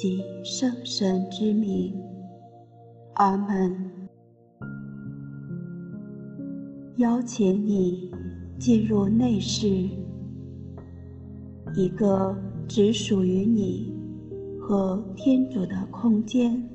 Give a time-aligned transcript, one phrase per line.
[0.00, 1.94] 及圣神之名，
[3.16, 4.08] 阿门。
[6.96, 8.10] 邀请你
[8.58, 9.68] 进入内室，
[11.76, 12.34] 一个
[12.66, 13.94] 只属于你
[14.58, 16.69] 和天主的空间。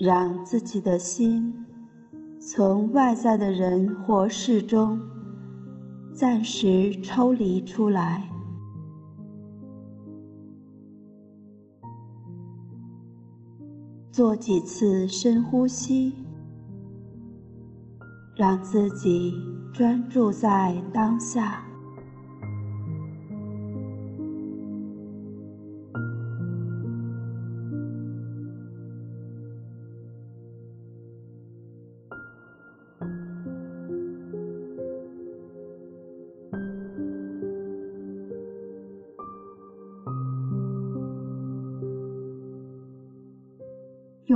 [0.00, 1.54] 让自己的心
[2.40, 4.98] 从外在的人或事中
[6.14, 8.26] 暂时抽离出来，
[14.10, 16.14] 做几次深呼吸，
[18.34, 19.34] 让自己
[19.70, 21.69] 专注在当下。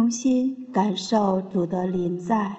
[0.05, 2.55] 重新感受主的临在，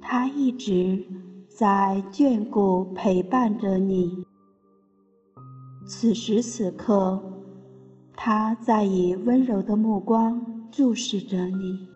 [0.00, 1.04] 他一直
[1.48, 4.24] 在眷顾陪伴着你。
[5.84, 7.20] 此时此刻，
[8.14, 11.88] 他在以温柔的目光注视着你。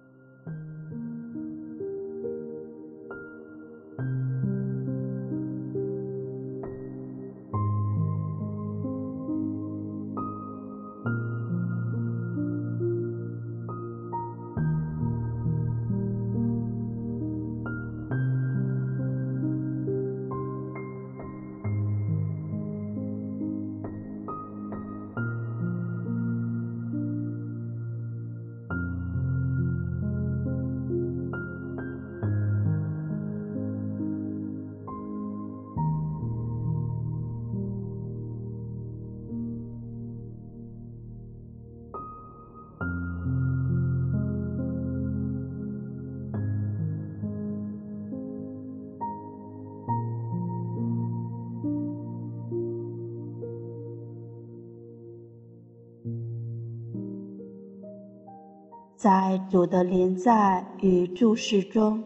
[59.02, 62.04] 在主的临在与注视中，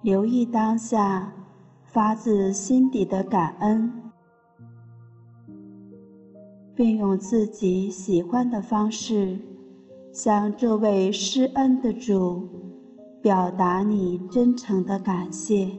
[0.00, 1.30] 留意当下
[1.82, 3.92] 发自心底的感恩，
[6.74, 9.38] 并用自己喜欢的方式
[10.10, 12.48] 向这位施恩的主
[13.20, 15.70] 表达你真诚的感谢。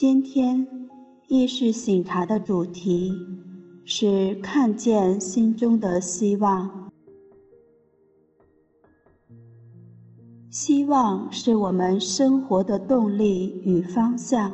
[0.00, 0.66] 今天
[1.28, 3.12] 意识醒察的主题
[3.84, 6.90] 是看见心中的希望。
[10.48, 14.50] 希望是我们生活的动力与方向，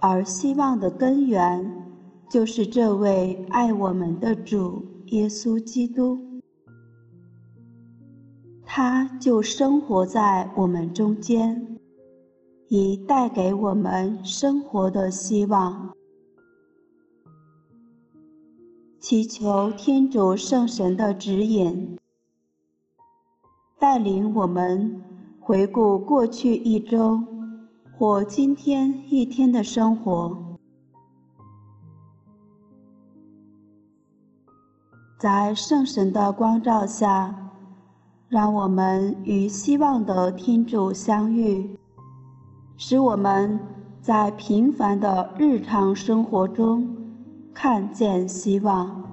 [0.00, 1.84] 而希望的根源
[2.30, 6.18] 就是这位爱我们的主耶稣基督，
[8.64, 11.77] 他就生活在我们中间。
[12.70, 15.94] 以带给我们生活的希望，
[19.00, 21.98] 祈求天主圣神的指引，
[23.78, 25.02] 带领我们
[25.40, 27.18] 回顾过去一周
[27.96, 30.36] 或今天一天的生活，
[35.18, 37.50] 在圣神的光照下，
[38.28, 41.77] 让我们与希望的天主相遇。
[42.80, 43.58] 使我们
[44.00, 46.88] 在平凡的日常生活中
[47.52, 49.07] 看见希望。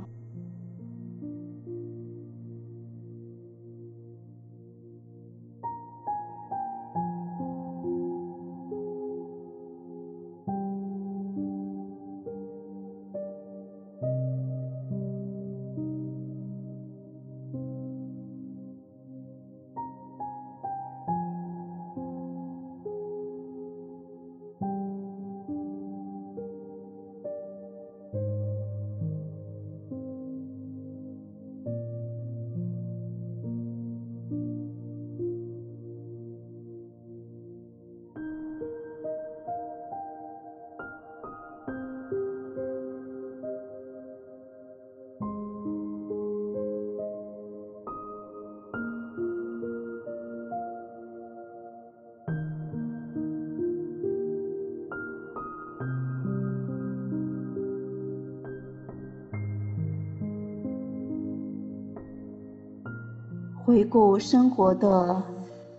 [63.75, 65.22] 回顾生活的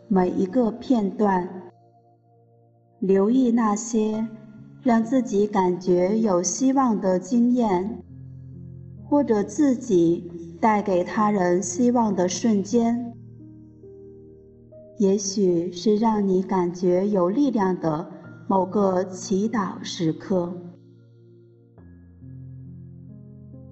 [0.06, 1.48] 每一个片段，
[2.98, 4.28] 留意那些
[4.82, 8.04] 让自己感觉有希望的经验，
[9.08, 13.14] 或者自己带给他人希望的瞬间。
[14.99, 18.06] 也许是让你感觉有力量的
[18.46, 20.52] 某个祈祷时刻，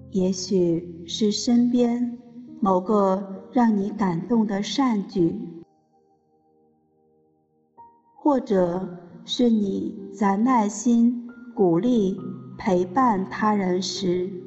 [0.09, 2.17] 也许是身边
[2.59, 5.33] 某个让你感动的善举，
[8.13, 8.85] 或者
[9.23, 12.19] 是你在耐心鼓励
[12.57, 14.44] 陪伴他人时。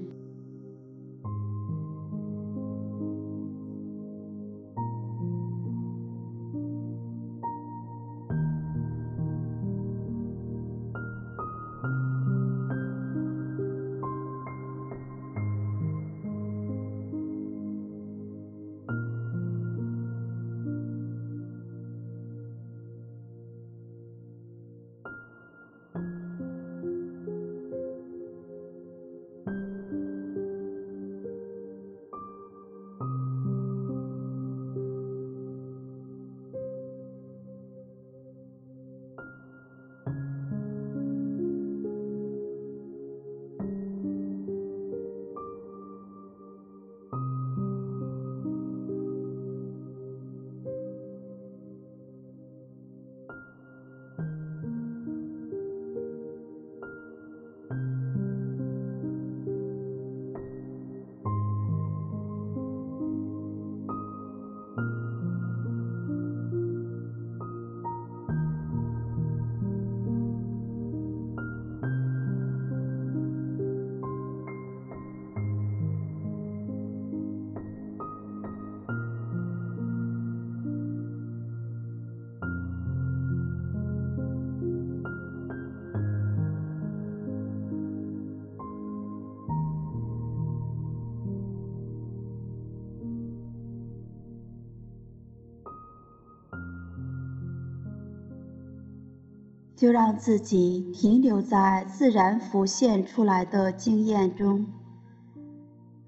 [99.78, 104.66] 就让自己停留在自然浮现出来的经验中，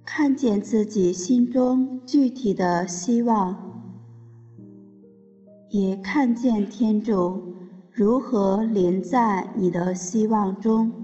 [0.04, 3.56] 看见自己心中具体的希望，
[5.68, 7.40] 也看见天主
[7.92, 11.00] 如何临在你的希望中。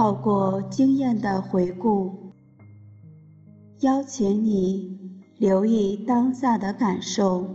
[0.00, 2.32] 透过经验的回顾，
[3.80, 4.98] 邀请你
[5.36, 7.46] 留意当下的感受，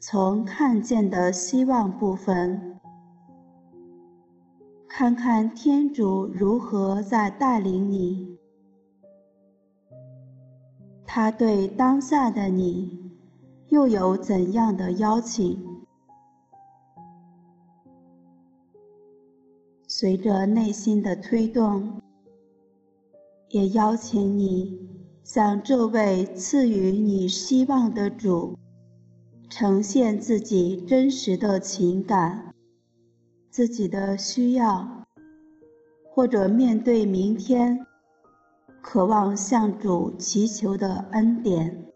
[0.00, 2.80] 从看见的希望部分，
[4.88, 8.38] 看看天主如何在带领你，
[11.04, 13.12] 他对当下的你
[13.68, 15.67] 又有怎样的邀请？
[20.00, 22.00] 随着内心的推动，
[23.48, 24.78] 也邀请你。
[25.24, 28.56] 向这位赐予你希望的主，
[29.50, 32.54] 呈现自己真实的情感、
[33.50, 35.04] 自己的需要，
[36.08, 37.84] 或者面对明天，
[38.80, 41.87] 渴望向主祈求的恩典。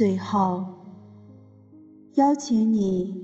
[0.00, 0.64] 最后，
[2.14, 3.14] 邀请你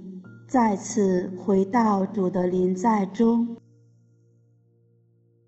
[0.46, 3.56] 再次回到主的临在中，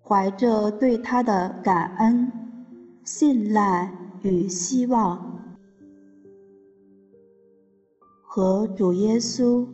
[0.01, 2.31] 怀着对他的感恩、
[3.03, 3.93] 信赖
[4.23, 5.53] 与希望，
[8.23, 9.67] 和主耶稣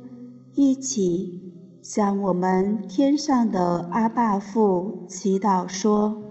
[0.56, 6.25] 一起向我们天上的阿爸父祈祷说。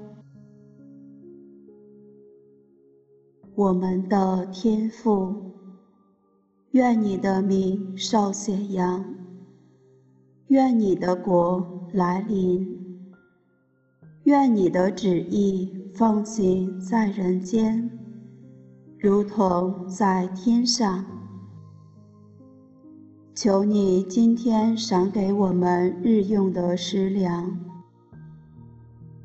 [3.56, 5.52] 我们的天父，
[6.72, 9.04] 愿你的名受显扬，
[10.48, 13.06] 愿你的国来临，
[14.24, 17.88] 愿你的旨意奉行在人间，
[18.98, 21.04] 如同在天上。
[23.36, 27.56] 求你今天赏给我们日用的食粮，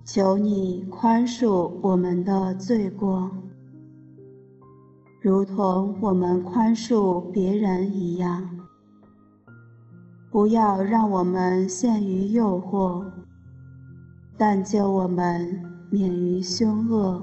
[0.05, 3.31] 求你宽恕我们的罪过。
[5.21, 8.49] 如同我们宽恕别人一样，
[10.31, 13.03] 不要让我们陷于诱惑，
[14.37, 15.61] 但救我们
[15.91, 17.21] 免于凶恶。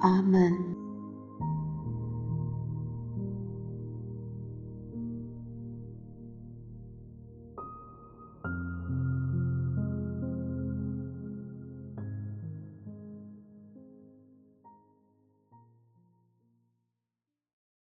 [0.00, 0.71] 阿门。